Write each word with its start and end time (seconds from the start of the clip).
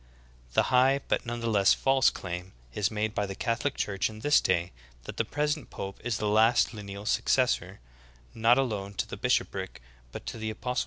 The 0.53 0.63
high 0.73 1.01
but 1.07 1.27
none 1.27 1.41
the 1.41 1.47
less 1.47 1.75
false 1.75 2.09
claim 2.09 2.53
is 2.73 2.89
made 2.89 3.13
by 3.13 3.27
the 3.27 3.35
Catholic 3.35 3.77
Church 3.77 4.09
in 4.09 4.21
this 4.21 4.41
day, 4.41 4.71
that 5.03 5.17
the 5.17 5.23
present 5.23 5.69
pope 5.69 5.99
is 6.03 6.17
the 6.17 6.27
last 6.27 6.73
lineal 6.73 7.05
successor— 7.05 7.79
not 8.33 8.57
alone 8.57 8.95
to 8.95 9.07
the 9.07 9.15
bishopric 9.15 9.79
but 10.11 10.25
to 10.25 10.39
the 10.39 10.51
apos 10.51 10.77
tleship. 10.77 10.79